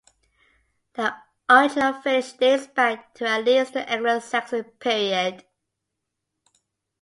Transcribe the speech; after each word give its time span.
The 0.93 1.13
original 1.47 1.93
village 2.01 2.35
dates 2.37 2.65
back 2.65 3.13
to 3.13 3.27
at 3.29 3.45
least 3.45 3.73
the 3.73 3.87
Anglo-Saxon 3.87 4.63
period. 4.79 5.45